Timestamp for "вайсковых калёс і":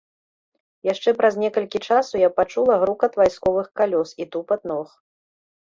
3.23-4.33